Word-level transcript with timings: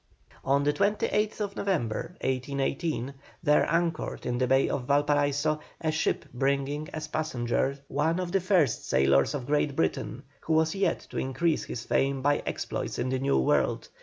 On 0.43 0.63
the 0.63 0.73
28th 0.73 1.55
November, 1.55 2.15
1818, 2.21 3.13
there 3.43 3.71
anchored 3.71 4.25
in 4.25 4.39
the 4.39 4.47
bay 4.47 4.67
of 4.67 4.85
Valparaiso 4.87 5.59
a 5.79 5.91
ship 5.91 6.25
bringing 6.33 6.89
as 6.91 7.07
passenger 7.09 7.77
one 7.87 8.19
of 8.19 8.31
the 8.31 8.41
first 8.41 8.89
sailors 8.89 9.35
of 9.35 9.45
Great 9.45 9.75
Britain, 9.75 10.23
who 10.39 10.53
was 10.53 10.73
yet 10.73 11.01
to 11.11 11.19
increase 11.19 11.65
his 11.65 11.83
fame 11.85 12.23
by 12.23 12.39
exploits 12.47 12.97
in 12.97 13.09
the 13.09 13.19
New 13.19 13.37
World. 13.37 13.89